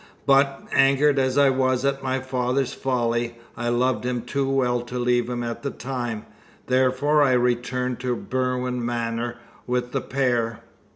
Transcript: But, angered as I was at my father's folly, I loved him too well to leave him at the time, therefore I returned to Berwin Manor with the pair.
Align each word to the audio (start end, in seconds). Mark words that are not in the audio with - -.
But, 0.25 0.63
angered 0.73 1.19
as 1.19 1.37
I 1.37 1.51
was 1.51 1.85
at 1.85 2.01
my 2.01 2.19
father's 2.21 2.73
folly, 2.73 3.35
I 3.55 3.69
loved 3.69 4.03
him 4.03 4.23
too 4.23 4.49
well 4.49 4.81
to 4.81 4.97
leave 4.97 5.29
him 5.29 5.43
at 5.43 5.61
the 5.61 5.69
time, 5.69 6.25
therefore 6.65 7.21
I 7.21 7.33
returned 7.33 7.99
to 7.99 8.15
Berwin 8.15 8.83
Manor 8.83 9.37
with 9.67 9.91
the 9.91 10.01
pair. 10.01 10.61